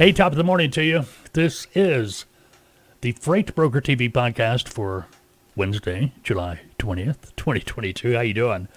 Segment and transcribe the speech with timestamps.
[0.00, 1.04] Hey, top of the morning to you.
[1.34, 2.24] This is
[3.02, 5.06] the Freight Broker TV podcast for
[5.54, 8.14] Wednesday, July 20th, 2022.
[8.14, 8.68] How you doing?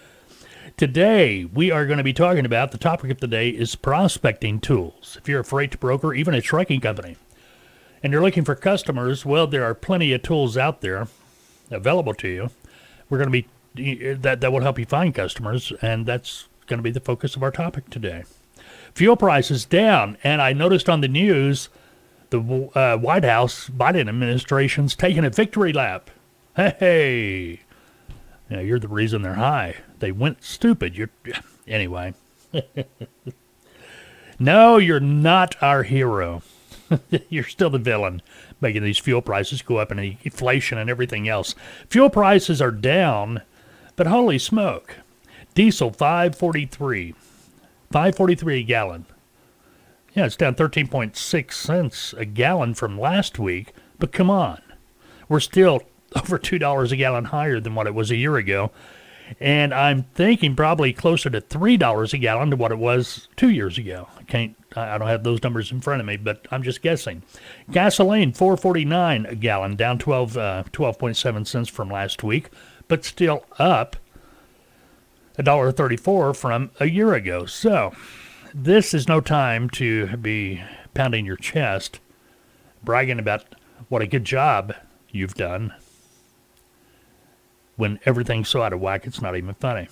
[0.75, 4.59] Today, we are going to be talking about the topic of the day is prospecting
[4.59, 5.17] tools.
[5.17, 7.15] If you're a freight broker, even a trucking company,
[8.03, 11.07] and you're looking for customers, well, there are plenty of tools out there
[11.71, 12.49] available to you.
[13.09, 16.83] We're going to be that that will help you find customers, and that's going to
[16.83, 18.25] be the focus of our topic today.
[18.95, 21.69] Fuel prices down, and I noticed on the news
[22.29, 26.09] the uh, White House Biden administration's taking a victory lap.
[26.55, 27.61] Hey,
[28.49, 29.77] yeah, you're the reason they're high.
[29.99, 30.95] They went stupid.
[30.95, 31.09] You're
[31.67, 32.13] anyway.
[34.39, 36.43] no, you're not our hero.
[37.29, 38.21] you're still the villain,
[38.61, 41.55] making these fuel prices go up and inflation and everything else.
[41.89, 43.41] Fuel prices are down,
[43.95, 44.97] but holy smoke,
[45.55, 47.15] diesel 543.
[47.93, 49.05] 543 a gallon.
[50.15, 54.59] Yeah, it's down 13.6 cents a gallon from last week, but come on.
[55.29, 55.83] We're still
[56.15, 58.71] over $2 a gallon higher than what it was a year ago.
[59.39, 63.77] And I'm thinking probably closer to $3 a gallon to what it was 2 years
[63.77, 64.07] ago.
[64.17, 67.21] I can't I don't have those numbers in front of me, but I'm just guessing.
[67.69, 72.49] Gasoline 4.49 a gallon, down 12 uh, 12.7 cents from last week,
[72.87, 73.97] but still up
[75.37, 77.45] $1.34 from a year ago.
[77.45, 77.93] So,
[78.53, 81.99] this is no time to be pounding your chest,
[82.83, 83.45] bragging about
[83.89, 84.75] what a good job
[85.09, 85.73] you've done
[87.75, 89.87] when everything's so out of whack it's not even funny.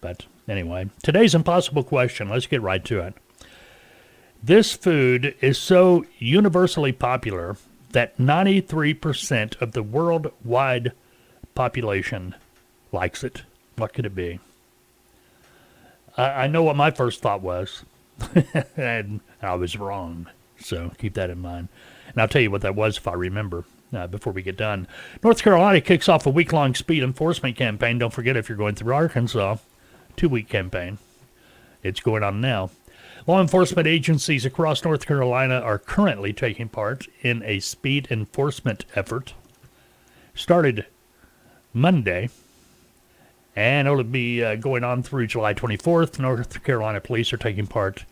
[0.00, 2.28] But anyway, today's impossible question.
[2.28, 3.14] Let's get right to it.
[4.42, 7.56] This food is so universally popular
[7.90, 10.92] that 93% of the worldwide
[11.54, 12.34] population
[12.92, 13.42] likes it.
[13.76, 14.38] What could it be?
[16.18, 17.84] I, I know what my first thought was,
[18.76, 20.28] and I was wrong.
[20.60, 21.68] So keep that in mind.
[22.08, 24.88] And I'll tell you what that was if I remember uh, before we get done.
[25.22, 27.98] North Carolina kicks off a week long speed enforcement campaign.
[27.98, 29.56] Don't forget if you're going through Arkansas,
[30.16, 30.98] two week campaign.
[31.82, 32.70] It's going on now.
[33.26, 39.34] Law enforcement agencies across North Carolina are currently taking part in a speed enforcement effort.
[40.34, 40.86] Started
[41.72, 42.30] Monday
[43.56, 46.18] and it'll be uh, going on through July 24th.
[46.18, 48.04] North Carolina police are taking part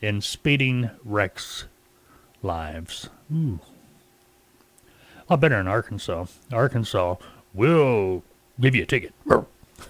[0.00, 1.64] in speeding wrecks
[2.42, 3.08] lives.
[3.32, 3.60] Ooh.
[5.28, 6.26] A lot better in Arkansas.
[6.52, 7.16] Arkansas
[7.52, 8.22] will
[8.60, 9.12] give you a ticket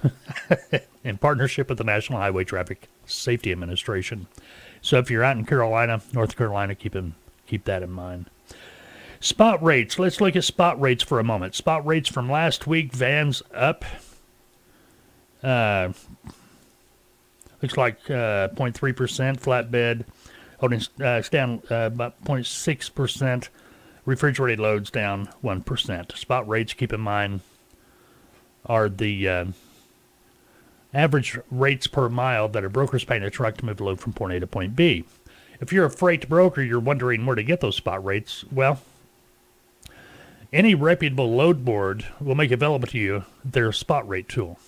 [1.05, 4.27] in partnership with the National Highway Traffic Safety Administration.
[4.83, 7.15] So if you're out in Carolina, North Carolina, keep in,
[7.47, 8.27] keep that in mind.
[9.21, 9.99] Spot rates.
[9.99, 11.55] Let's look at spot rates for a moment.
[11.55, 12.93] Spot rates from last week.
[12.93, 13.85] Vans up
[15.43, 15.93] uh,
[17.63, 19.41] looks like uh, 0.3%.
[19.41, 20.05] Flatbed
[20.61, 23.49] holding uh, down uh, about 0.6%.
[24.05, 26.17] Refrigerated loads down 1%.
[26.17, 27.41] Spot rates, keep in mind,
[28.65, 29.45] are the uh,
[30.95, 34.13] average rates per mile that a broker's paying a truck to move a load from
[34.13, 35.05] point A to point B.
[35.61, 38.45] If you're a freight broker, you're wondering where to get those spot rates.
[38.51, 38.81] Well,
[40.53, 44.59] any reputable load board will make available to you their spot rate tool.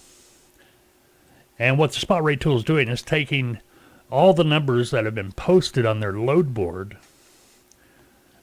[1.61, 3.61] And what the spot rate tool is doing is taking
[4.11, 6.97] all the numbers that have been posted on their load board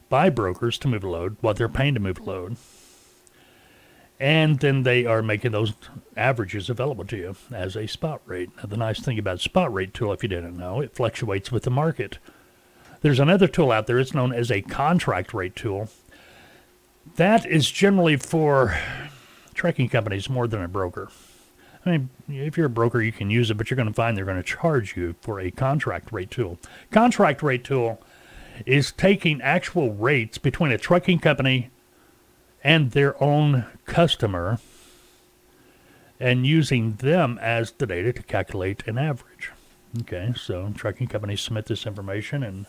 [0.07, 2.57] by brokers to move a load, what they're paying to move a load,
[4.19, 5.73] and then they are making those
[6.15, 8.51] averages available to you as a spot rate.
[8.57, 11.63] Now, the nice thing about spot rate tool, if you didn't know, it fluctuates with
[11.63, 12.19] the market.
[13.01, 13.97] There's another tool out there.
[13.97, 15.89] It's known as a contract rate tool.
[17.15, 18.77] That is generally for
[19.55, 21.09] trucking companies more than a broker.
[21.87, 24.17] I mean, if you're a broker, you can use it, but you're going to find
[24.17, 26.59] they're going to charge you for a contract rate tool.
[26.91, 28.01] Contract rate tool
[28.65, 31.69] is taking actual rates between a trucking company
[32.63, 34.59] and their own customer
[36.19, 39.51] and using them as the data to calculate an average.
[40.01, 42.65] Okay, so trucking companies submit this information, and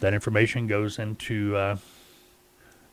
[0.00, 1.76] that information goes into uh,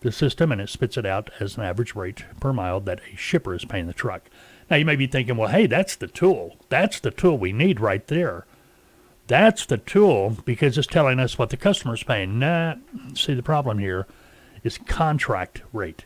[0.01, 3.15] the system and it spits it out as an average rate per mile that a
[3.15, 4.29] shipper is paying the truck.
[4.69, 6.55] Now you may be thinking, well, hey, that's the tool.
[6.69, 8.45] That's the tool we need right there.
[9.27, 12.39] That's the tool because it's telling us what the customer's paying.
[12.39, 12.75] Nah,
[13.13, 14.07] see the problem here
[14.63, 16.05] is contract rate.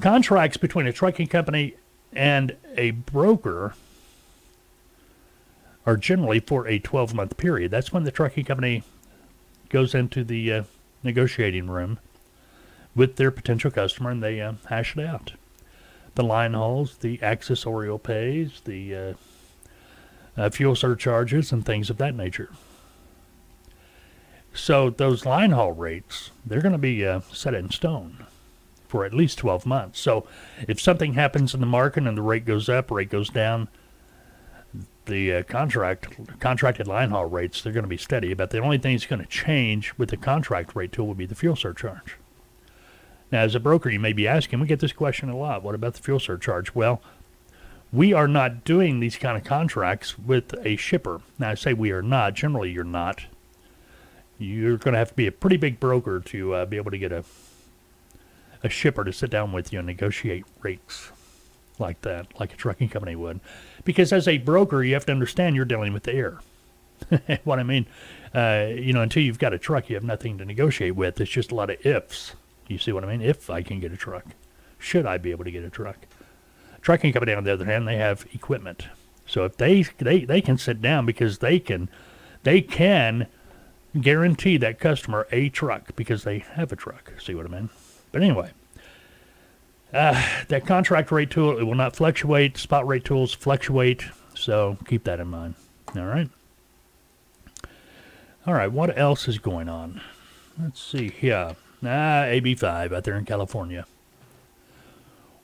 [0.00, 1.74] Contracts between a trucking company
[2.12, 3.74] and a broker
[5.84, 7.70] are generally for a 12 month period.
[7.70, 8.82] That's when the trucking company
[9.68, 10.62] goes into the uh,
[11.02, 11.98] negotiating room
[12.94, 15.32] with their potential customer and they uh, hash it out
[16.14, 19.14] the line hauls, the accessorial pays, the uh,
[20.36, 22.50] uh, fuel surcharges, and things of that nature.
[24.54, 28.26] So those line haul rates, they're going to be uh, set in stone
[28.86, 30.00] for at least 12 months.
[30.00, 30.26] So
[30.68, 33.68] if something happens in the market and the rate goes up, rate goes down,
[35.06, 38.34] the uh, contract contracted line haul rates they're going to be steady.
[38.34, 41.26] But the only thing that's going to change with the contract rate tool would be
[41.26, 42.18] the fuel surcharge.
[43.32, 45.62] Now, as a broker, you may be asking, we get this question a lot.
[45.62, 46.74] What about the fuel surcharge?
[46.74, 47.02] Well,
[47.90, 51.22] we are not doing these kind of contracts with a shipper.
[51.38, 52.34] Now, I say we are not.
[52.34, 53.24] Generally, you're not.
[54.38, 56.98] You're going to have to be a pretty big broker to uh, be able to
[56.98, 57.24] get a
[58.62, 61.10] a shipper to sit down with you and negotiate rates
[61.78, 63.40] like that, like a trucking company would.
[63.84, 66.38] Because as a broker, you have to understand you're dealing with the air.
[67.44, 67.86] what I mean,
[68.34, 71.20] uh, you know, until you've got a truck, you have nothing to negotiate with.
[71.20, 72.34] It's just a lot of ifs.
[72.72, 73.20] You see what I mean?
[73.20, 74.24] If I can get a truck,
[74.78, 75.98] should I be able to get a truck?
[76.80, 78.88] Trucking company, on the other hand, they have equipment.
[79.26, 81.88] So if they they they can sit down because they can
[82.42, 83.28] they can
[84.00, 87.12] guarantee that customer a truck because they have a truck.
[87.20, 87.70] See what I mean?
[88.10, 88.50] But anyway,
[89.92, 92.56] uh, that contract rate tool it will not fluctuate.
[92.56, 94.04] Spot rate tools fluctuate,
[94.34, 95.54] so keep that in mind.
[95.94, 96.28] All right.
[98.46, 98.72] All right.
[98.72, 100.00] What else is going on?
[100.60, 101.54] Let's see here.
[101.84, 103.86] Ah, AB5 out there in California.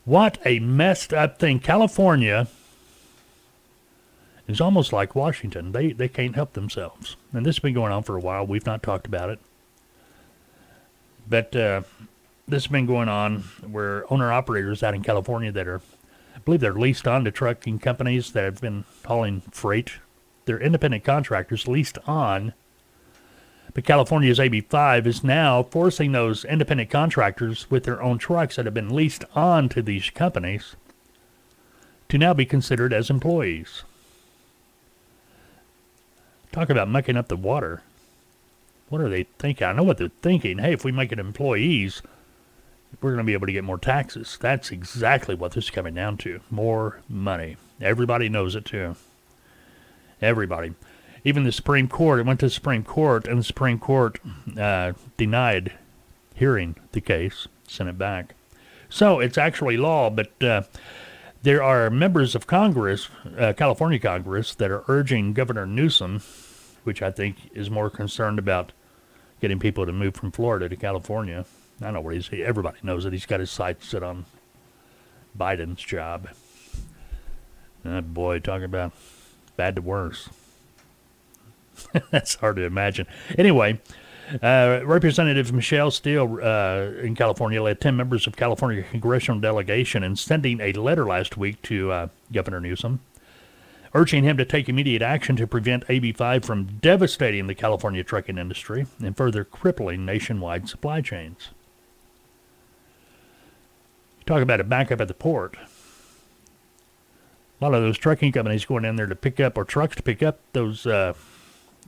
[0.04, 1.58] What a messed up thing.
[1.58, 2.46] California
[4.46, 5.72] is almost like Washington.
[5.72, 7.16] They they can't help themselves.
[7.32, 8.46] And this has been going on for a while.
[8.46, 9.38] We've not talked about it.
[11.28, 11.82] But uh,
[12.46, 15.82] this has been going on where owner operators out in California that are,
[16.34, 19.92] I believe they're leased on to trucking companies that have been hauling freight.
[20.46, 22.54] They're independent contractors leased on.
[23.74, 28.74] But California's AB5 is now forcing those independent contractors with their own trucks that have
[28.74, 30.74] been leased on to these companies
[32.08, 33.82] to now be considered as employees.
[36.52, 37.82] Talk about mucking up the water.
[38.88, 39.66] What are they thinking?
[39.66, 40.58] I know what they're thinking.
[40.58, 42.00] Hey, if we make it employees,
[43.00, 44.38] we're going to be able to get more taxes.
[44.40, 46.40] That's exactly what this is coming down to.
[46.50, 47.58] More money.
[47.80, 48.96] Everybody knows it too.
[50.22, 50.74] Everybody.
[51.24, 54.20] Even the Supreme Court, it went to the Supreme Court, and the Supreme Court
[54.56, 55.72] uh, denied
[56.34, 58.34] hearing the case, sent it back.
[58.88, 60.62] So it's actually law, but uh,
[61.42, 66.22] there are members of Congress, uh, California Congress, that are urging Governor Newsom,
[66.84, 68.72] which I think is more concerned about
[69.40, 71.44] getting people to move from Florida to California
[71.80, 72.28] I know what he's.
[72.32, 74.24] Everybody knows that he's got his sights set on
[75.38, 76.28] Biden's job.
[77.84, 78.92] That boy, talking about
[79.56, 80.28] bad to worse.
[82.10, 83.06] That's hard to imagine.
[83.36, 83.80] Anyway,
[84.42, 90.16] uh, Representative Michelle Steel uh, in California led 10 members of California congressional delegation in
[90.16, 93.00] sending a letter last week to uh, Governor Newsom,
[93.94, 98.86] urging him to take immediate action to prevent AB5 from devastating the California trucking industry
[99.02, 101.48] and further crippling nationwide supply chains.
[104.26, 105.56] Talk about a backup at the port.
[107.60, 110.02] A lot of those trucking companies going in there to pick up, or trucks to
[110.02, 111.14] pick up those uh,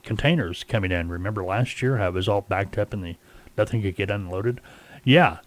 [0.03, 1.09] containers coming in.
[1.09, 3.15] Remember last year how it was all backed up and the
[3.57, 4.61] nothing could get unloaded?
[5.03, 5.39] Yeah.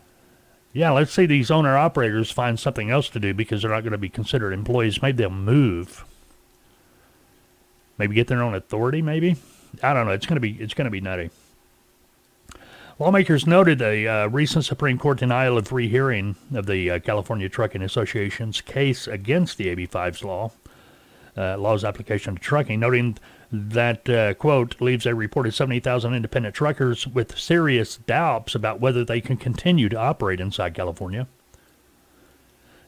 [0.73, 3.93] Yeah, let's say these owner operators find something else to do because they're not going
[3.93, 5.01] to be considered employees.
[5.01, 6.05] Maybe they'll move.
[7.97, 9.37] Maybe get their own authority, maybe.
[9.83, 10.13] I don't know.
[10.13, 11.31] It's going to be it's going to be nutty.
[12.99, 17.83] Lawmakers noted a uh, recent Supreme Court denial of rehearing of the uh, California Trucking
[17.83, 20.53] Association's case against the AB5's law,
[21.37, 23.19] uh, law's application to trucking, noting
[23.71, 29.21] that, uh, quote, leaves a reported 70,000 independent truckers with serious doubts about whether they
[29.21, 31.27] can continue to operate inside California.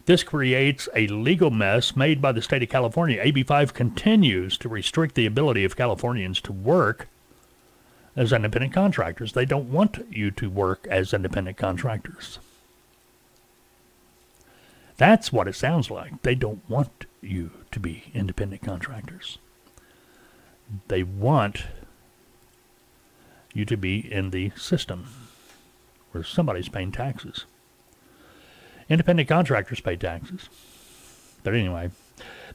[0.06, 3.22] This creates a legal mess made by the state of California.
[3.24, 7.08] AB5 continues to restrict the ability of Californians to work
[8.14, 9.32] as independent contractors.
[9.32, 12.38] They don't want you to work as independent contractors.
[14.96, 16.22] That's what it sounds like.
[16.22, 19.38] They don't want you to be independent contractors.
[20.88, 21.64] They want
[23.52, 25.06] you to be in the system
[26.12, 27.44] where somebody's paying taxes.
[28.88, 30.48] Independent contractors pay taxes.
[31.42, 31.90] But anyway,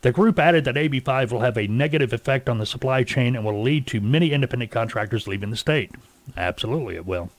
[0.02, 3.46] the group added that AB5 will have a negative effect on the supply chain and
[3.46, 5.92] will lead to many independent contractors leaving the state.
[6.38, 7.30] Absolutely, it will.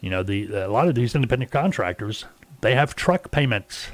[0.00, 2.24] You know, the a lot of these independent contractors,
[2.60, 3.88] they have truck payments.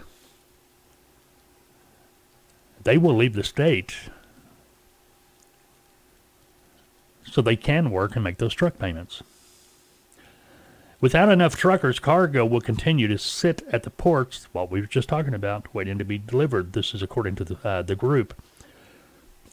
[2.83, 3.95] They will leave the state
[7.31, 9.23] so they can work and make those truck payments.
[11.01, 15.09] Without enough truckers, cargo will continue to sit at the ports, what we were just
[15.09, 16.73] talking about, waiting to be delivered.
[16.73, 18.35] This is according to the, uh, the group.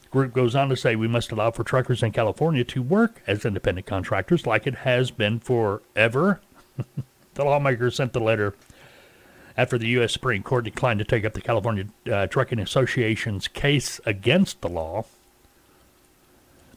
[0.09, 3.45] Group goes on to say we must allow for truckers in California to work as
[3.45, 6.41] independent contractors like it has been forever.
[7.35, 8.55] the lawmaker sent the letter
[9.57, 10.13] after the U.S.
[10.13, 15.05] Supreme Court declined to take up the California uh, Trucking Association's case against the law.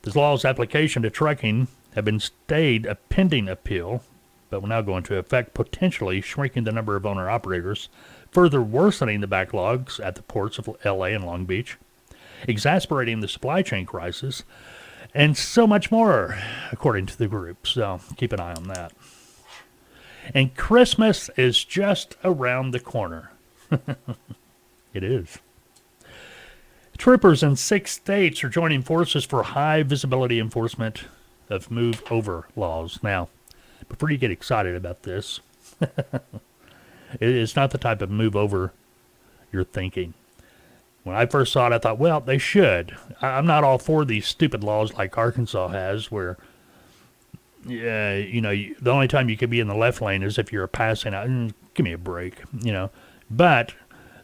[0.02, 4.02] This law's application to trucking have been stayed a pending appeal,
[4.50, 7.88] but will now go into effect, potentially shrinking the number of owner operators,
[8.30, 11.76] further worsening the backlogs at the ports of LA and Long Beach,
[12.46, 14.44] exasperating the supply chain crisis,
[15.14, 16.38] and so much more,
[16.70, 17.66] according to the group.
[17.66, 18.92] So keep an eye on that.
[20.34, 23.32] And Christmas is just around the corner.
[24.94, 25.38] it is.
[26.98, 31.04] Troopers in six states are joining forces for high visibility enforcement
[31.48, 32.98] of move over laws.
[33.02, 33.28] Now,
[33.88, 35.40] before you get excited about this,
[37.20, 38.72] it's not the type of move over
[39.52, 40.14] you're thinking.
[41.04, 42.96] When I first saw it, I thought, well, they should.
[43.22, 46.36] I'm not all for these stupid laws like Arkansas has, where
[47.64, 50.52] yeah, you know, the only time you can be in the left lane is if
[50.52, 51.28] you're passing out.
[51.28, 52.90] Mm, give me a break, you know.
[53.30, 53.74] But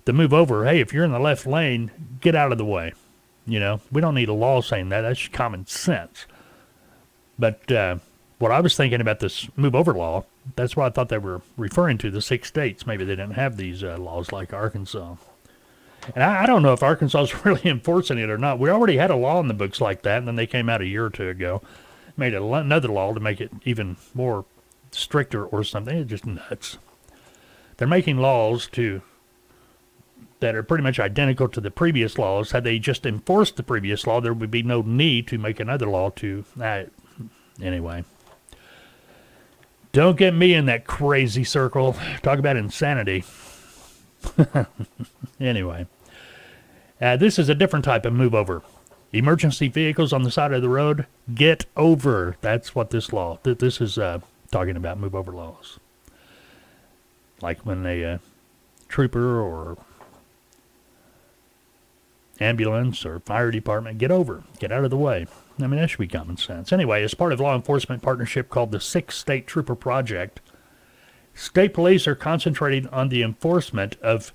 [0.04, 2.92] the move over, hey, if you're in the left lane, get out of the way.
[3.46, 5.02] You know, we don't need a law saying that.
[5.02, 6.26] That's common sense.
[7.38, 7.98] But uh,
[8.38, 10.24] what I was thinking about this move over law,
[10.56, 12.86] that's what I thought they were referring to the six states.
[12.86, 15.16] Maybe they didn't have these uh, laws like Arkansas.
[16.14, 18.58] And I, I, don't know if Arkansas is really enforcing it or not.
[18.58, 20.80] We already had a law in the books like that, and then they came out
[20.80, 21.62] a year or two ago
[22.16, 24.44] made another law to make it even more
[24.90, 25.96] stricter or something.
[25.96, 26.78] It's just nuts.
[27.76, 29.02] They're making laws to
[30.44, 32.50] that are pretty much identical to the previous laws.
[32.50, 35.86] Had they just enforced the previous law, there would be no need to make another
[35.86, 36.44] law to.
[36.60, 36.84] Uh,
[37.62, 38.04] anyway.
[39.92, 41.96] Don't get me in that crazy circle.
[42.22, 43.24] Talk about insanity.
[45.40, 45.86] anyway,
[47.00, 48.62] uh, this is a different type of move over.
[49.12, 52.36] Emergency vehicles on the side of the road, get over.
[52.42, 54.20] That's what this law, this is uh,
[54.50, 55.78] talking about move over laws.
[57.40, 58.18] Like when a uh,
[58.88, 59.78] trooper or
[62.40, 65.26] ambulance or fire department get over, get out of the way.
[65.60, 66.72] I mean, that should be common sense.
[66.72, 70.40] Anyway, as part of law enforcement partnership called the Six State Trooper Project,
[71.32, 74.32] state police are concentrating on the enforcement of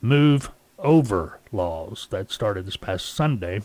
[0.00, 3.62] move over laws that started this past Sunday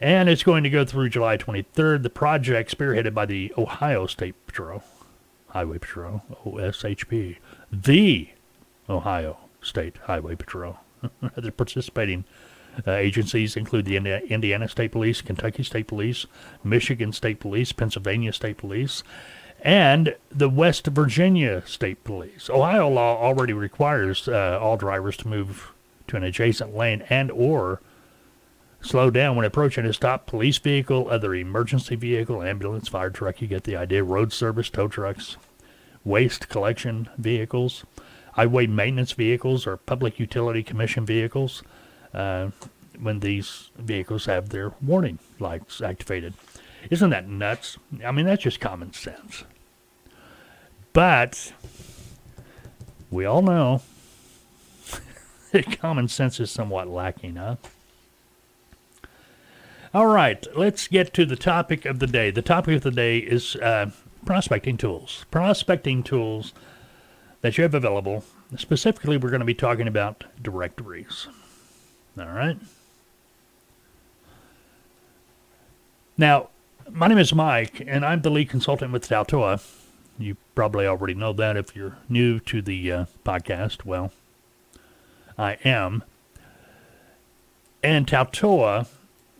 [0.00, 2.02] and it's going to go through July 23rd.
[2.02, 4.82] The project, spearheaded by the Ohio State Patrol,
[5.48, 7.38] Highway Patrol, OSHP,
[7.72, 8.28] the
[8.88, 10.78] Ohio State Highway Patrol.
[11.36, 12.24] the participating
[12.86, 16.26] uh, agencies include the Indiana State Police, Kentucky State Police,
[16.62, 19.02] Michigan State Police, Pennsylvania State Police,
[19.62, 22.48] and the West Virginia State Police.
[22.48, 25.72] Ohio law already requires uh, all drivers to move
[26.06, 27.80] to an adjacent lane and or
[28.80, 33.42] Slow down when approaching a stop police vehicle, other emergency vehicle, ambulance, fire truck.
[33.42, 34.04] You get the idea.
[34.04, 35.36] Road service, tow trucks,
[36.04, 37.84] waste collection vehicles,
[38.34, 41.62] highway maintenance vehicles, or public utility commission vehicles.
[42.18, 42.50] Uh,
[43.00, 46.34] when these vehicles have their warning lights activated.
[46.90, 47.78] Isn't that nuts?
[48.04, 49.44] I mean, that's just common sense.
[50.92, 51.52] But
[53.08, 53.82] we all know
[55.52, 57.56] that common sense is somewhat lacking, huh?
[59.94, 62.30] All right, let's get to the topic of the day.
[62.30, 63.90] The topic of the day is uh,
[64.26, 65.24] prospecting tools.
[65.30, 66.52] Prospecting tools
[67.40, 68.24] that you have available.
[68.56, 71.28] Specifically, we're going to be talking about directories.
[72.20, 72.58] All right.
[76.16, 76.48] Now,
[76.90, 79.60] my name is Mike, and I'm the lead consultant with TALTOA.
[80.18, 83.84] You probably already know that if you're new to the uh, podcast.
[83.84, 84.10] Well,
[85.38, 86.02] I am.
[87.84, 88.88] And TALTOA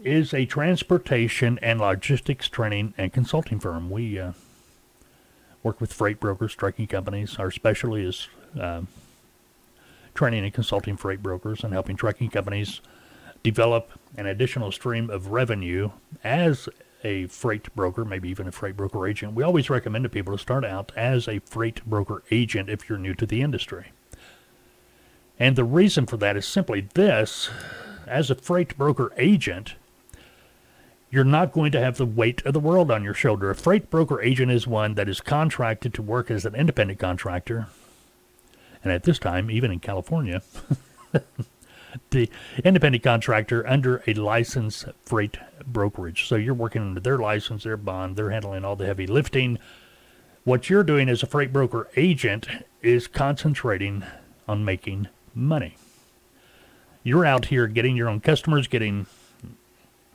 [0.04, 3.90] is a transportation and logistics training and consulting firm.
[3.90, 4.32] We uh,
[5.64, 7.36] work with freight brokers, trucking companies.
[7.38, 8.82] Our specialty is uh,
[10.18, 12.80] training and consulting freight brokers and helping trucking companies
[13.44, 15.90] develop an additional stream of revenue
[16.24, 16.68] as
[17.04, 19.34] a freight broker, maybe even a freight broker agent.
[19.34, 22.98] We always recommend to people to start out as a freight broker agent if you're
[22.98, 23.92] new to the industry.
[25.38, 27.48] And the reason for that is simply this
[28.04, 29.76] as a freight broker agent,
[31.10, 33.50] you're not going to have the weight of the world on your shoulder.
[33.50, 37.68] A freight broker agent is one that is contracted to work as an independent contractor.
[38.82, 40.42] And at this time, even in California,
[42.10, 42.30] the
[42.64, 46.26] independent contractor under a licensed freight brokerage.
[46.26, 49.58] So you're working under their license, their bond, they're handling all the heavy lifting.
[50.44, 52.46] What you're doing as a freight broker agent
[52.82, 54.04] is concentrating
[54.46, 55.76] on making money.
[57.02, 59.06] You're out here getting your own customers, getting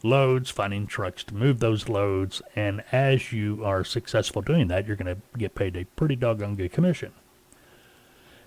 [0.03, 4.98] loads, finding trucks to move those loads, and as you are successful doing that, you're
[4.98, 7.13] going to get paid a pretty doggone good commission.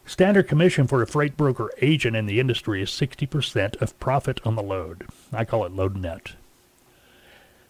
[0.07, 4.55] Standard commission for a freight broker agent in the industry is 60% of profit on
[4.55, 5.09] the load.
[5.33, 6.35] I call it load net.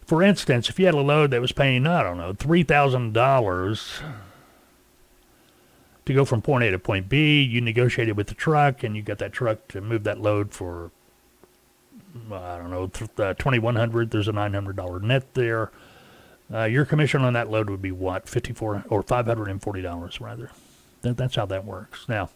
[0.05, 4.01] For instance, if you had a load that was paying, I don't know, $3,000
[6.05, 9.01] to go from point A to point B, you negotiated with the truck and you
[9.01, 10.91] got that truck to move that load for
[12.31, 12.83] I don't know,
[13.23, 15.71] uh, 2100 there's a $900 net there.
[16.53, 20.51] Uh, your commission on that load would be what, 54 or $540 rather.
[21.07, 22.07] That, that's how that works.
[22.07, 22.29] Now,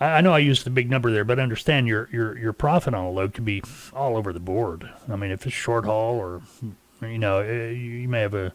[0.00, 2.94] I, I know I used the big number there, but understand your, your, your profit
[2.94, 3.62] on a load can be
[3.92, 4.90] all over the board.
[5.08, 6.42] I mean, if it's short haul or,
[7.02, 8.52] you know, eh, you may have a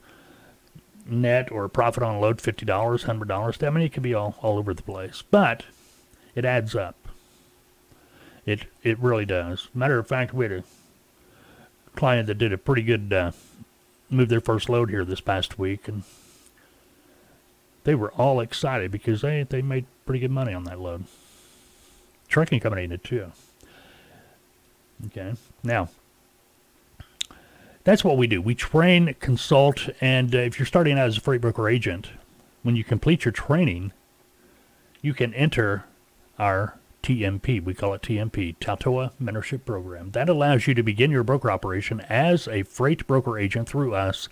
[1.05, 3.67] net or a profit on a load $50, $100.
[3.67, 5.65] I mean, it could be all, all over the place, but
[6.35, 6.95] it adds up.
[8.45, 9.67] It it really does.
[9.73, 10.63] Matter of fact, we had a
[11.95, 13.31] client that did a pretty good uh,
[14.09, 16.03] move their first load here this past week, and
[17.83, 21.05] they were all excited because they they made pretty good money on that load.
[22.27, 23.31] Trucking company did too.
[25.07, 25.33] Okay,
[25.63, 25.89] now
[27.83, 28.41] that's what we do.
[28.41, 32.09] We train, consult, and uh, if you're starting out as a freight broker agent,
[32.63, 33.91] when you complete your training,
[35.01, 35.85] you can enter
[36.37, 37.63] our TMP.
[37.63, 40.11] We call it TMP, TALTOA Mentorship Program.
[40.11, 44.29] That allows you to begin your broker operation as a freight broker agent through us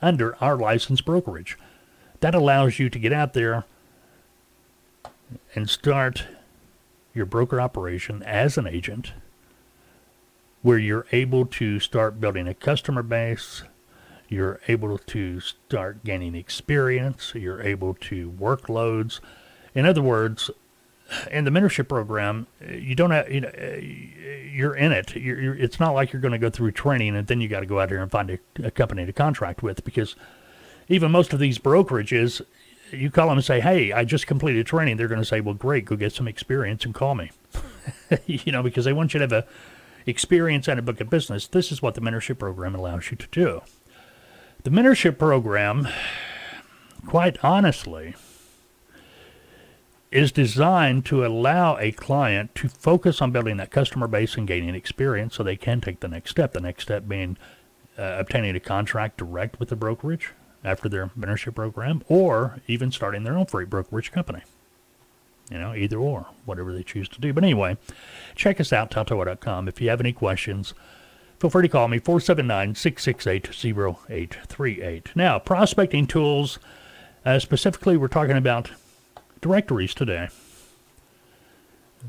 [0.00, 1.58] under our licensed brokerage.
[2.20, 3.64] That allows you to get out there
[5.54, 6.26] and start
[7.14, 9.12] your broker operation as an agent
[10.62, 13.62] where you're able to start building a customer base,
[14.28, 19.20] you're able to start gaining experience, you're able to work loads.
[19.74, 20.50] In other words,
[21.30, 25.16] in the mentorship program, you don't have, you know, you're in it.
[25.16, 27.60] You're, you're, it's not like you're going to go through training and then you got
[27.60, 30.14] to go out there and find a, a, company to contract with because
[30.90, 32.42] even most of these brokerages,
[32.90, 35.54] you call them and say, "Hey, I just completed training." They're going to say, "Well,
[35.54, 37.30] great, go get some experience and call me."
[38.26, 39.46] you know, because they want you to have a
[40.06, 41.46] experience and a book of business.
[41.46, 43.62] This is what the mentorship program allows you to do.
[44.64, 45.88] The mentorship program,
[47.06, 48.14] quite honestly,
[50.10, 54.74] is designed to allow a client to focus on building that customer base and gaining
[54.74, 56.52] experience so they can take the next step.
[56.52, 57.36] The next step being
[57.96, 60.32] uh, obtaining a contract direct with the brokerage
[60.64, 64.42] after their mentorship program or even starting their own freight brokerage company.
[65.50, 67.32] You know, either or, whatever they choose to do.
[67.32, 67.76] But anyway,
[68.36, 69.66] check us out, taltoa.com.
[69.66, 70.74] If you have any questions,
[71.40, 73.48] feel free to call me, 479 668
[74.08, 75.16] 0838.
[75.16, 76.60] Now, prospecting tools,
[77.26, 78.70] uh, specifically, we're talking about
[79.40, 80.28] directories today.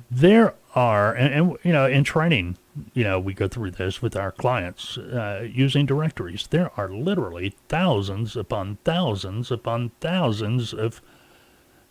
[0.10, 2.58] There are, and, and, you know, in training,
[2.94, 6.48] you know, we go through this with our clients uh, using directories.
[6.48, 11.02] There are literally thousands upon thousands upon thousands of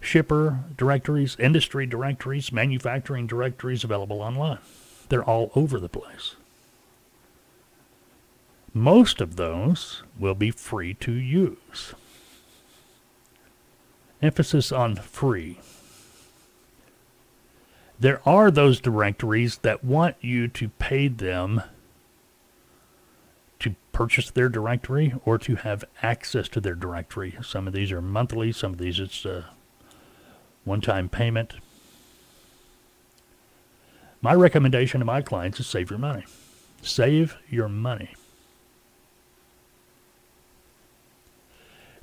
[0.01, 4.59] shipper directories, industry directories, manufacturing directories available online.
[5.11, 6.37] They're all over the place.
[8.73, 11.95] Most of those will be free to use.
[14.23, 15.59] Emphasis on free.
[18.01, 21.63] There are those directories that want you to pay them
[23.59, 27.37] to purchase their directory or to have access to their directory.
[27.43, 29.45] Some of these are monthly, some of these it's a uh,
[30.65, 31.55] one time payment.
[34.23, 36.25] My recommendation to my clients is save your money.
[36.81, 38.15] Save your money.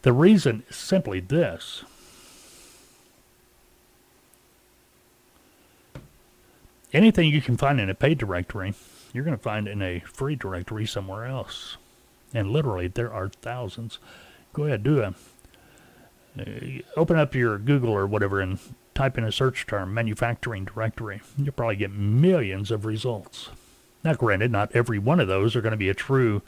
[0.03, 1.83] The reason is simply this
[6.93, 8.73] anything you can find in a paid directory,
[9.13, 11.77] you're going to find in a free directory somewhere else.
[12.33, 13.99] And literally, there are thousands.
[14.53, 15.13] Go ahead, do a
[16.39, 16.43] uh,
[16.95, 18.59] open up your Google or whatever and
[18.93, 21.21] type in a search term, manufacturing directory.
[21.37, 23.49] You'll probably get millions of results.
[24.03, 26.41] Now, granted, not every one of those are going to be a true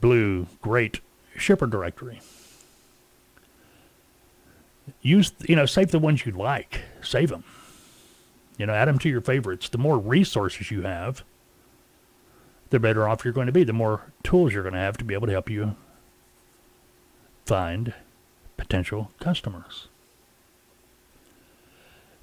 [0.00, 1.00] blue, great
[1.36, 2.20] shipper directory.
[5.02, 6.80] Use, you know, save the ones you like.
[7.02, 7.44] Save them.
[8.58, 9.70] You know, add them to your favorites.
[9.70, 11.24] The more resources you have,
[12.70, 13.64] the better off you're going to be.
[13.64, 15.76] The more tools you're going to have to be able to help you
[17.46, 17.94] find
[18.58, 19.88] potential customers.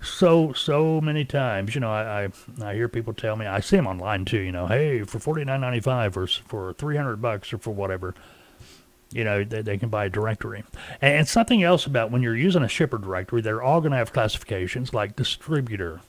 [0.01, 3.77] So so many times, you know, I, I, I hear people tell me I see
[3.77, 4.37] them online too.
[4.37, 7.71] You know, hey, for forty nine ninety five or for three hundred bucks or for
[7.71, 8.13] whatever,
[9.11, 10.63] you know, they, they can buy a directory.
[11.01, 14.13] And something else about when you're using a shipper directory, they're all going to have
[14.13, 16.01] classifications like distributor,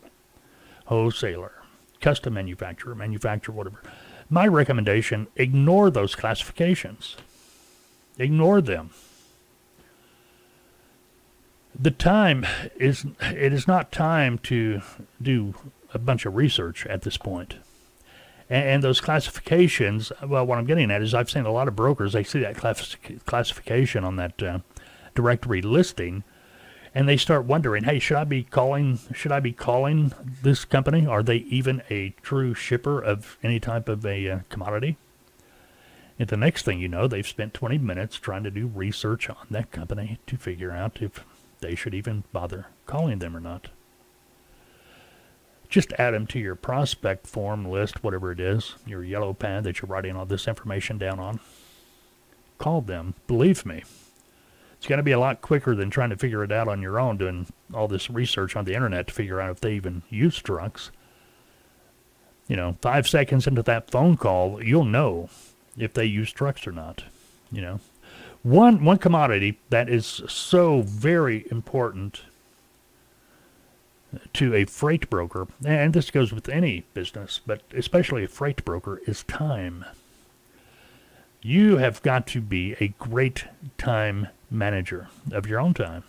[0.87, 1.53] wholesaler,
[2.01, 3.81] custom manufacturer, manufacturer, whatever.
[4.29, 7.17] My recommendation ignore those classifications,
[8.19, 8.91] ignore them.
[11.79, 12.47] The time
[12.77, 14.81] is it is not time to
[15.21, 15.55] do
[15.93, 17.57] a bunch of research at this point.
[18.49, 22.13] And, those classifications, well, what I'm getting at is I've seen a lot of brokers,
[22.13, 22.95] they see that class,
[23.27, 24.59] classification on that uh,
[25.17, 26.23] directory listing,
[26.97, 28.99] and they start wondering, hey, should I be calling?
[29.13, 31.07] Should I be calling this company?
[31.07, 34.97] Are they even a true shipper of any type of a uh, commodity?
[36.19, 39.47] And the next thing you know, they've spent 20 minutes trying to do research on
[39.51, 41.23] that company to figure out if
[41.61, 43.69] they should even bother calling them or not.
[45.69, 49.83] Just add them to your prospect form list, whatever it is, your yellow pad that
[49.83, 51.41] you're writing all this information down on.
[52.57, 53.13] Call them.
[53.27, 53.83] Believe me,
[54.79, 56.99] it's going to be a lot quicker than trying to figure it out on your
[57.01, 60.39] own, doing all this research on the internet to figure out if they even use
[60.39, 60.91] trucks.
[62.47, 65.31] You know, five seconds into that phone call, you'll know
[65.77, 67.05] if they use trucks or not.
[67.51, 67.81] You know,
[68.43, 72.23] one one commodity that is so very important
[74.35, 79.01] to a freight broker, and this goes with any business, but especially a freight broker,
[79.07, 79.85] is time.
[81.43, 83.45] You have got to be a great
[83.79, 86.05] time manager of your own time.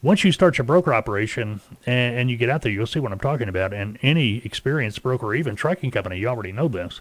[0.00, 3.10] Once you start your broker operation and, and, you get out there, you'll see what
[3.10, 3.74] I'm talking about.
[3.74, 7.00] And any experienced broker, even trucking company, you already know this.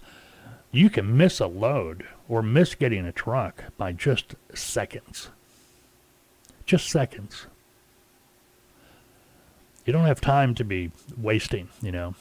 [0.72, 5.30] You can miss a load or miss getting a truck by just seconds.
[6.66, 7.46] Just seconds.
[9.86, 12.16] You don't have time to be wasting, you know.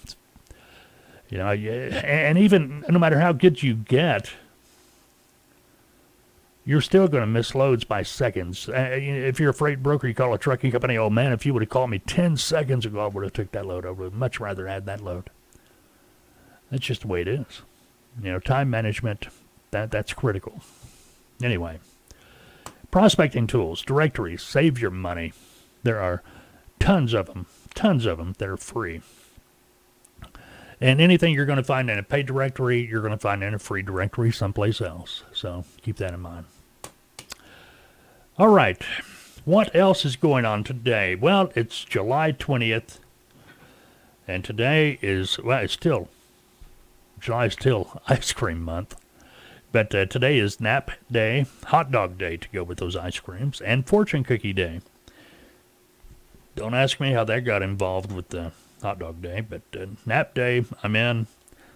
[1.28, 4.30] You know, and even no matter how good you get,
[6.66, 8.68] you're still going to miss loads by seconds.
[8.68, 11.54] Uh, if you're a freight broker, you call a trucking company, oh man, if you
[11.54, 13.86] would have called me 10 seconds ago, I would have took that load.
[13.86, 15.30] I would much rather add that load.
[16.70, 17.62] That's just the way it is.
[18.20, 19.28] You know, time management,
[19.70, 20.60] that that's critical.
[21.40, 21.78] Anyway,
[22.90, 25.32] prospecting tools, directories, save your money.
[25.84, 26.24] There are
[26.80, 29.02] tons of them, tons of them that are free.
[30.80, 33.54] And anything you're going to find in a paid directory, you're going to find in
[33.54, 35.22] a free directory someplace else.
[35.32, 36.46] So keep that in mind.
[38.38, 38.82] All right.
[39.46, 41.14] What else is going on today?
[41.14, 42.98] Well, it's July 20th.
[44.28, 46.10] And today is, well, it's still,
[47.18, 48.94] July still ice cream month.
[49.72, 53.62] But uh, today is nap day, hot dog day to go with those ice creams,
[53.62, 54.82] and fortune cookie day.
[56.56, 60.34] Don't ask me how that got involved with the hot dog day, but uh, nap
[60.34, 61.26] day, I'm in.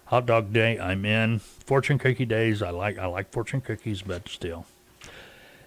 [0.05, 1.39] Hot dog day, I'm in.
[1.39, 4.67] Fortune cookie days, I like I like fortune cookies, but still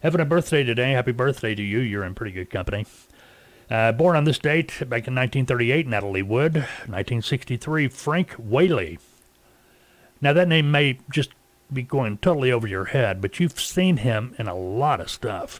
[0.05, 0.93] having a birthday today.
[0.93, 1.79] Happy birthday to you.
[1.79, 2.87] You're in pretty good company.
[3.71, 6.57] Uh, born on this date back in 1938, Natalie Wood.
[6.57, 8.99] 1963, Frank Whaley.
[10.21, 11.31] Now, that name may just
[11.73, 15.59] be going totally over your head, but you've seen him in a lot of stuff.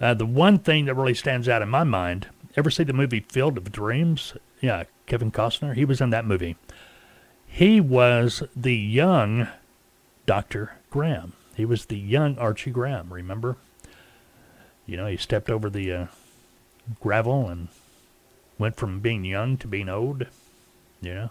[0.00, 3.20] Uh, the one thing that really stands out in my mind ever see the movie
[3.20, 4.32] Field of Dreams?
[4.62, 5.74] Yeah, Kevin Costner.
[5.74, 6.56] He was in that movie.
[7.46, 9.48] He was the young
[10.24, 10.76] Dr.
[10.88, 11.34] Graham.
[11.54, 13.58] He was the young Archie Graham, remember?
[14.86, 16.06] You know, he stepped over the uh,
[17.00, 17.68] gravel and
[18.58, 20.26] went from being young to being old.
[21.00, 21.30] You know,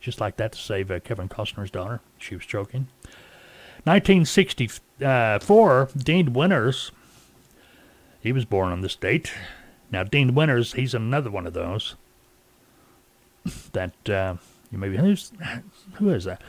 [0.00, 2.00] just like that to save uh, Kevin Costner's daughter.
[2.18, 2.88] She was choking.
[3.84, 6.90] 1964, Dean Winters.
[8.20, 9.32] He was born on this date.
[9.90, 11.96] Now, Dean Winters, he's another one of those
[13.72, 14.36] that uh,
[14.70, 15.32] you maybe who's
[15.94, 16.40] who is that?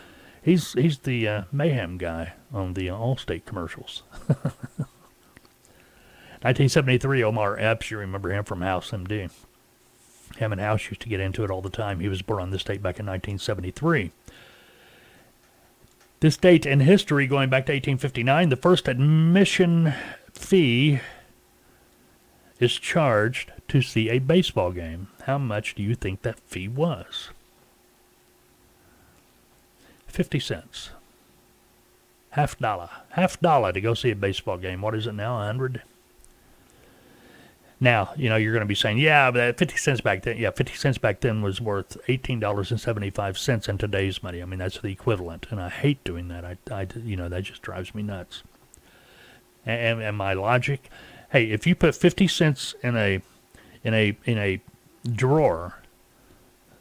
[0.44, 4.04] He's he's the uh, mayhem guy on the Allstate commercials.
[6.42, 9.30] 1973, Omar Epps, you remember him from House MD.
[10.38, 12.00] Him and House used to get into it all the time.
[12.00, 14.12] He was born on this date back in 1973.
[16.20, 19.94] This date in history, going back to 1859, the first admission
[20.34, 21.00] fee
[22.60, 25.08] is charged to see a baseball game.
[25.26, 27.30] How much do you think that fee was?
[30.08, 30.90] 50 cents.
[32.32, 32.90] Half dollar.
[33.12, 34.82] Half dollar to go see a baseball game.
[34.82, 35.38] What is it now?
[35.38, 35.82] 100?
[37.84, 40.52] Now, you know, you're going to be saying, yeah, but 50 cents back then, yeah,
[40.52, 44.40] 50 cents back then was worth $18.75 in today's money.
[44.40, 45.48] I mean, that's the equivalent.
[45.50, 46.46] And I hate doing that.
[46.46, 48.44] I, I you know, that just drives me nuts.
[49.66, 50.92] And, and my logic,
[51.32, 53.20] hey, if you put 50 cents in a,
[53.84, 54.62] in a, in a
[55.12, 55.80] drawer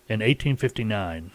[0.06, 1.30] in 1859,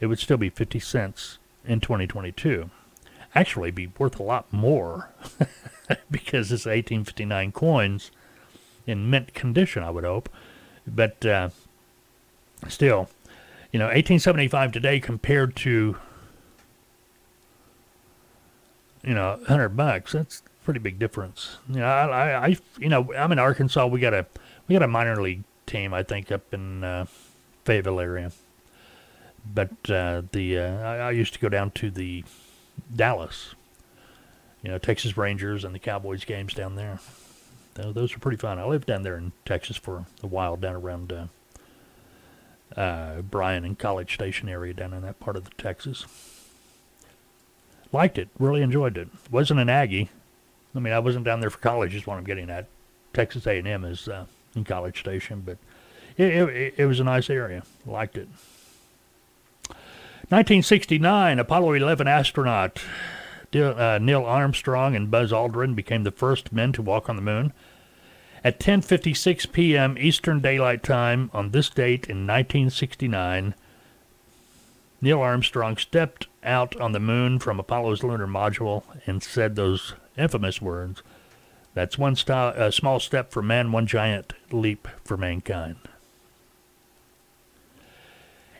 [0.00, 2.70] it would still be 50 cents in 2022.
[3.36, 5.10] Actually, be worth a lot more.
[6.10, 8.10] because it's 1859 coins
[8.86, 10.28] in mint condition, I would hope.
[10.86, 11.50] But uh,
[12.68, 13.08] still,
[13.72, 15.96] You know, 1875 today compared to
[19.04, 20.12] you know, 100 bucks.
[20.12, 21.58] That's a pretty big difference.
[21.68, 23.86] You know, I, I, you know, I'm in Arkansas.
[23.86, 24.26] We got a
[24.68, 27.06] we got a minor league team, I think, up in uh,
[27.64, 28.32] Fayetteville area.
[29.44, 32.24] But uh, the uh, I, I used to go down to the
[32.94, 33.54] Dallas,
[34.62, 37.00] you know, Texas Rangers and the Cowboys games down there.
[37.74, 38.58] Those were pretty fun.
[38.58, 43.78] I lived down there in Texas for a while, down around uh, uh, Bryan and
[43.78, 46.04] College Station area, down in that part of the Texas.
[47.90, 49.08] Liked it, really enjoyed it.
[49.30, 50.10] Wasn't an Aggie.
[50.74, 51.94] I mean, I wasn't down there for college.
[51.94, 52.66] Is what I'm getting at.
[53.12, 55.58] Texas A&M is uh, in College Station, but
[56.16, 57.62] it, it, it was a nice area.
[57.86, 58.28] Liked it.
[60.28, 62.82] 1969, Apollo 11 astronaut
[63.54, 67.52] uh, Neil Armstrong and Buzz Aldrin became the first men to walk on the moon.
[68.44, 69.96] At 10:56 p.m.
[69.98, 73.54] Eastern Daylight Time on this date in 1969,
[75.00, 80.60] Neil Armstrong stepped out on the moon from Apollo's lunar module and said those infamous
[80.60, 81.02] words,
[81.74, 85.76] "That's one st- small step for man, one giant leap for mankind."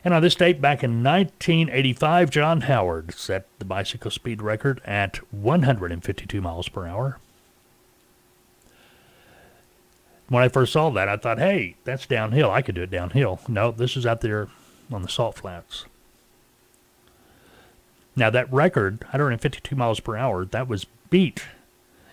[0.05, 5.17] And on this date, back in 1985, John Howard set the bicycle speed record at
[5.31, 7.19] 152 miles per hour.
[10.27, 12.51] When I first saw that, I thought, hey, that's downhill.
[12.51, 13.39] I could do it downhill.
[13.47, 14.49] No, this is out there
[14.91, 15.85] on the salt flats.
[18.15, 21.43] Now, that record, 152 miles per hour, that was beat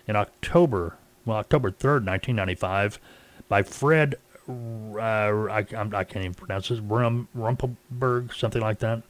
[0.07, 2.99] in October, well, October 3rd, 1995,
[3.47, 4.15] by Fred
[4.49, 9.03] uh, I, I, can't even pronounce his Rum, Rumpelberg, something like that.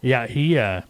[0.00, 0.80] Yeah, he uh,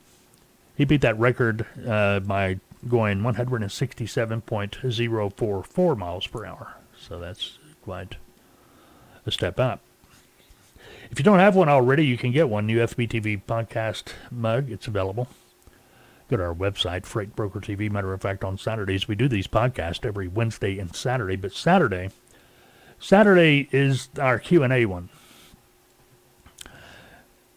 [0.77, 2.59] he beat that record uh, by
[2.89, 6.75] going 167.044 miles per hour.
[6.99, 8.17] So that's quite
[9.25, 9.81] a step up.
[11.11, 14.71] If you don't have one already, you can get one new FBTV podcast mug.
[14.71, 15.29] It's available.
[16.29, 17.89] Go to our website, Freight Broker TV.
[17.91, 22.11] Matter of fact, on Saturdays we do these podcasts every Wednesday and Saturday, but Saturday
[22.99, 25.09] Saturday is our Q&A one.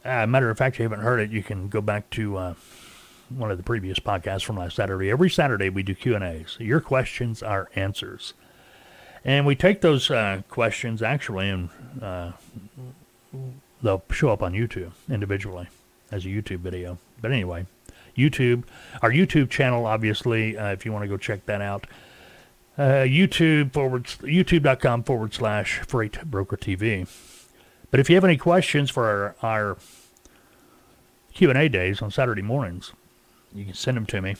[0.03, 2.53] Uh, matter of fact, if you haven't heard it, you can go back to uh,
[3.29, 5.09] one of the previous podcasts from last Saturday.
[5.09, 6.57] Every Saturday we do Q&As.
[6.59, 8.33] Your questions are answers.
[9.23, 11.69] And we take those uh, questions actually and
[12.01, 12.31] uh,
[13.83, 15.67] they'll show up on YouTube individually
[16.11, 16.97] as a YouTube video.
[17.21, 17.65] But anyway,
[18.17, 18.63] YouTube,
[19.01, 21.85] our YouTube channel, obviously, uh, if you want to go check that out,
[22.79, 27.07] uh, YouTube forward YouTube.com forward slash Freight Broker TV.
[27.91, 29.77] But if you have any questions for our, our
[31.33, 32.93] Q and A days on Saturday mornings,
[33.53, 34.35] you can send them to me.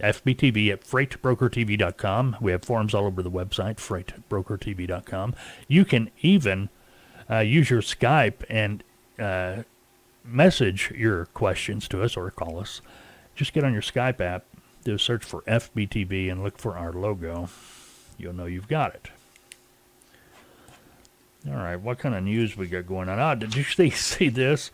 [0.00, 2.36] FBTV at freightbrokertv.com.
[2.40, 5.34] We have forums all over the website, freightbrokertv.com.
[5.68, 6.68] You can even
[7.30, 8.82] uh, use your Skype and
[9.18, 9.62] uh,
[10.24, 12.82] message your questions to us or call us.
[13.34, 14.44] Just get on your Skype app,
[14.86, 17.48] do a search for FBTV, and look for our logo
[18.18, 19.08] you'll know you've got it.
[21.48, 23.18] All right, what kind of news we got going on?
[23.18, 24.70] Ah, did you see, see this?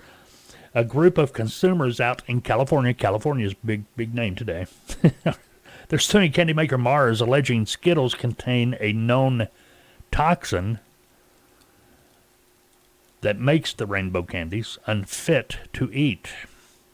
[0.75, 4.67] A group of consumers out in California, California's big big name today.
[5.89, 9.49] They're candy maker Mars, alleging Skittles contain a known
[10.11, 10.79] toxin
[13.21, 16.29] that makes the rainbow candies unfit to eat.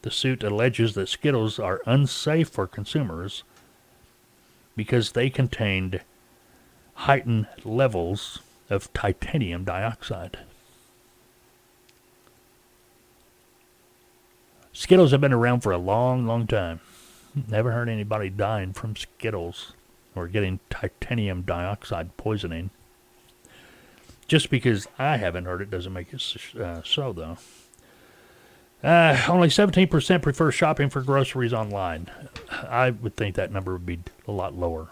[0.01, 3.43] The suit alleges that Skittles are unsafe for consumers
[4.75, 6.01] because they contained
[6.93, 10.39] heightened levels of titanium dioxide.
[14.71, 16.79] Skittles have been around for a long, long time.
[17.49, 19.73] Never heard anybody dying from Skittles
[20.15, 22.69] or getting titanium dioxide poisoning.
[24.27, 26.23] Just because I haven't heard it doesn't make it
[26.57, 27.37] uh, so, though.
[28.83, 32.07] Uh, only 17% prefer shopping for groceries online.
[32.51, 34.87] I would think that number would be a lot lower.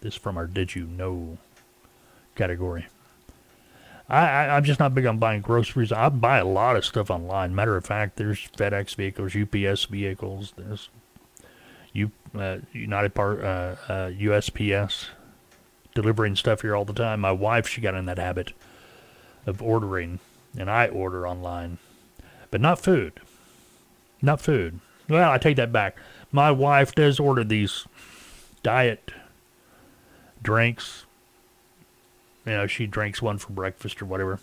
[0.00, 1.38] This from our Did You Know
[2.34, 2.86] category.
[4.08, 5.92] I, I, am just not big on buying groceries.
[5.92, 7.54] I buy a lot of stuff online.
[7.54, 10.90] Matter of fact, there's FedEx vehicles, UPS vehicles, there's
[11.92, 15.06] U, uh, United Part, uh, uh, USPS
[15.94, 17.20] delivering stuff here all the time.
[17.20, 18.52] My wife, she got in that habit
[19.46, 20.18] of ordering,
[20.58, 21.78] and I order online,
[22.52, 23.14] but not food.
[24.20, 24.78] Not food.
[25.08, 25.96] Well, I take that back.
[26.30, 27.86] My wife does order these
[28.62, 29.10] diet
[30.40, 31.04] drinks.
[32.46, 34.38] You know, she drinks one for breakfast or whatever.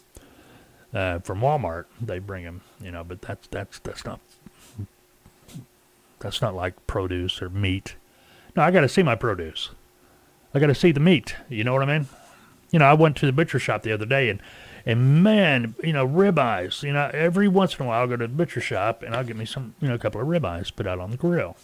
[0.94, 2.62] Uh, from Walmart, they bring them.
[2.82, 4.20] You know, but that's that's that's not
[6.20, 7.96] that's not like produce or meat.
[8.56, 9.70] No, I got to see my produce.
[10.54, 11.36] I got to see the meat.
[11.48, 12.08] You know what I mean?
[12.72, 14.42] You know, I went to the butcher shop the other day, and
[14.86, 16.84] And man, you know, ribeyes.
[16.84, 19.24] You know, every once in a while I'll go to the butcher shop and I'll
[19.24, 21.58] get me some, you know, a couple of ribeyes put out on the grill.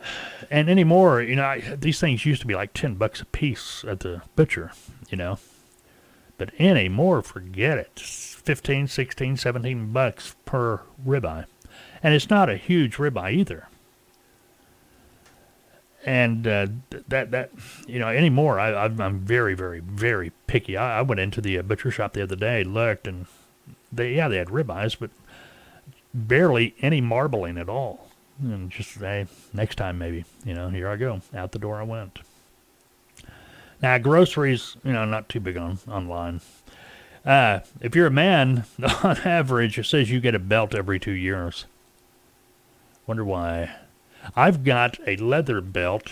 [0.50, 3.84] And anymore, you know, I, these things used to be like 10 bucks a piece
[3.86, 4.70] at the butcher,
[5.10, 5.40] you know.
[6.38, 7.98] But anymore, forget it.
[7.98, 11.44] 15, 16, 17 bucks per ribeye.
[12.02, 13.68] And it's not a huge ribeye either.
[16.08, 16.68] And uh,
[17.08, 17.50] that that
[17.86, 20.74] you know anymore, I, I'm very very very picky.
[20.74, 23.26] I, I went into the uh, butcher shop the other day, looked, and
[23.92, 25.10] they yeah they had ribeyes, but
[26.14, 28.08] barely any marbling at all.
[28.40, 31.82] And just hey, next time maybe you know here I go out the door I
[31.82, 32.20] went.
[33.82, 36.40] Now groceries, you know, not too big on online.
[37.22, 38.64] Uh, if you're a man,
[39.02, 41.66] on average, it says you get a belt every two years.
[43.06, 43.76] Wonder why.
[44.36, 46.10] I've got a leather belt.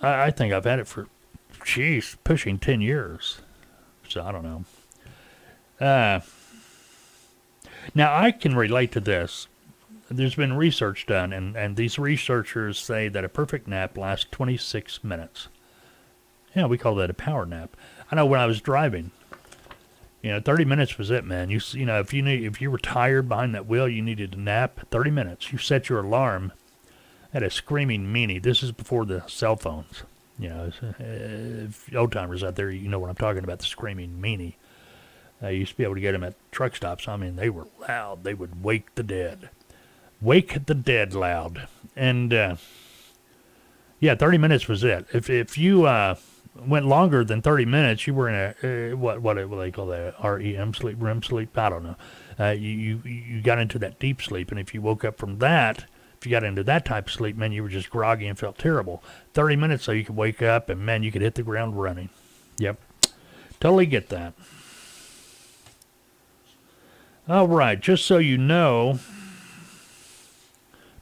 [0.00, 1.08] I, I think I've had it for,
[1.60, 3.38] jeez, pushing 10 years.
[4.08, 4.64] So I don't know.
[5.86, 6.20] Uh,
[7.94, 9.48] now, I can relate to this.
[10.10, 15.02] There's been research done, and, and these researchers say that a perfect nap lasts 26
[15.02, 15.48] minutes.
[16.54, 17.76] Yeah, we call that a power nap.
[18.10, 19.10] I know when I was driving,
[20.24, 21.50] you know, 30 minutes was it, man.
[21.50, 24.32] You you know, if you need if you were tired behind that wheel, you needed
[24.32, 24.80] to nap.
[24.90, 25.52] 30 minutes.
[25.52, 26.52] You set your alarm
[27.34, 28.42] at a screaming meanie.
[28.42, 30.02] This is before the cell phones.
[30.38, 33.58] You know, if old timers out there, you know what I'm talking about.
[33.58, 34.54] The screaming meanie.
[35.42, 37.06] I used to be able to get them at truck stops.
[37.06, 38.24] I mean, they were loud.
[38.24, 39.50] They would wake the dead,
[40.22, 41.68] wake the dead loud.
[41.94, 42.56] And uh,
[44.00, 45.04] yeah, 30 minutes was it.
[45.12, 46.14] If if you uh,
[46.54, 49.86] went longer than 30 minutes, you were in a uh, what what do they call
[49.86, 51.56] that REM sleep, REM sleep?
[51.58, 51.96] I don't know.
[52.38, 55.38] Uh, you, you you got into that deep sleep, and if you woke up from
[55.38, 55.84] that,
[56.18, 58.58] if you got into that type of sleep, man, you were just groggy and felt
[58.58, 59.02] terrible.
[59.34, 62.08] 30 minutes, so you could wake up, and man, you could hit the ground running.
[62.58, 62.80] Yep,
[63.60, 64.34] totally get that.
[67.28, 69.00] All right, just so you know,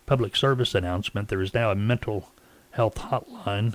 [0.07, 2.31] public service announcement: there is now a mental
[2.71, 3.75] health hotline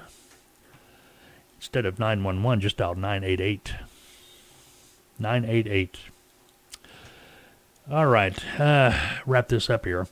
[1.57, 3.73] Instead of 911, just dial 988.
[5.19, 5.97] 988.
[7.89, 10.07] All right, uh, wrap this up here.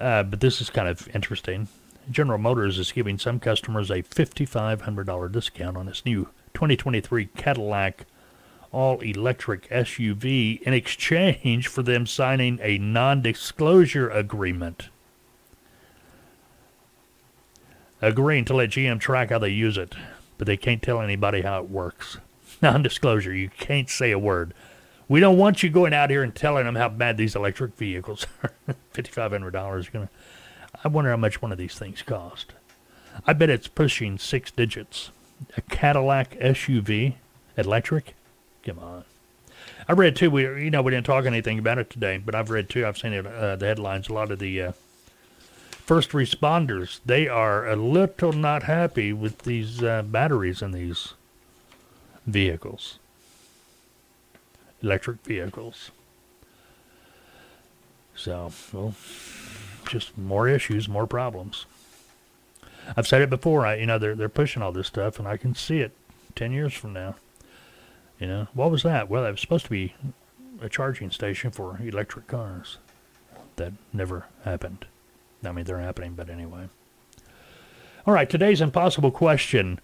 [0.00, 1.68] Uh, but this is kind of interesting.
[2.10, 8.06] General Motors is giving some customers a $5,500 discount on its new 2023 Cadillac
[8.72, 14.88] all electric SUV in exchange for them signing a non disclosure agreement.
[18.00, 19.94] Agreeing to let GM track how they use it
[20.40, 22.16] but they can't tell anybody how it works.
[22.62, 24.54] Non disclosure, you can't say a word.
[25.06, 28.26] We don't want you going out here and telling them how bad these electric vehicles
[28.42, 28.52] are.
[28.94, 30.12] $5,500 is going to.
[30.82, 32.54] I wonder how much one of these things cost.
[33.26, 35.10] I bet it's pushing six digits.
[35.58, 37.16] A Cadillac SUV,
[37.58, 38.14] electric?
[38.64, 39.04] Come on.
[39.86, 40.30] I read too.
[40.30, 42.86] We you know we didn't talk anything about it today, but I've read too.
[42.86, 44.08] I've seen it uh, the headlines.
[44.08, 44.72] A lot of the uh,
[45.90, 51.14] first responders, they are a little not happy with these uh, batteries in these
[52.24, 53.00] vehicles,
[54.84, 55.90] electric vehicles.
[58.14, 58.94] So, well,
[59.88, 61.66] just more issues, more problems.
[62.96, 63.66] I've said it before.
[63.66, 65.90] I, you know, they're they're pushing all this stuff, and I can see it
[66.36, 67.16] ten years from now.
[68.20, 69.10] You know, what was that?
[69.10, 69.94] Well, it was supposed to be
[70.62, 72.78] a charging station for electric cars.
[73.56, 74.86] That never happened.
[75.44, 76.68] I mean, they're happening, but anyway.
[78.06, 79.80] All right, today's impossible question.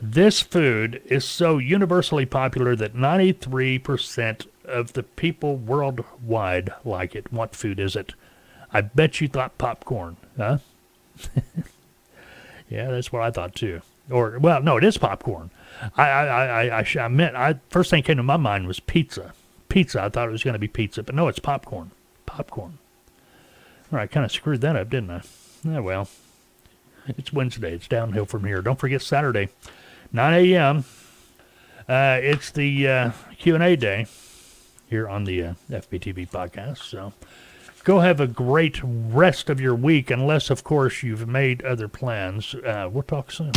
[0.00, 7.32] This food is so universally popular that 93% of the people worldwide like it.
[7.32, 8.14] What food is it?
[8.72, 10.58] I bet you thought popcorn, huh?
[12.68, 13.82] yeah, that's what I thought too.
[14.10, 15.50] Or, well, no, it is popcorn.
[15.96, 19.32] I, I, I, I, I meant, I, first thing came to my mind was pizza.
[19.68, 20.02] Pizza.
[20.02, 21.92] I thought it was going to be pizza, but no, it's popcorn.
[22.26, 22.78] Popcorn.
[23.90, 25.22] Well, I kind of screwed that up, didn't I?
[25.64, 26.08] Yeah, well,
[27.06, 27.74] it's Wednesday.
[27.74, 28.62] It's downhill from here.
[28.62, 29.48] Don't forget Saturday,
[30.12, 30.84] 9 a.m.
[31.88, 34.06] Uh, it's the uh, Q&A day
[34.88, 36.78] here on the uh, FBTV podcast.
[36.78, 37.12] So
[37.82, 42.54] go have a great rest of your week, unless, of course, you've made other plans.
[42.54, 43.52] Uh, we'll talk soon.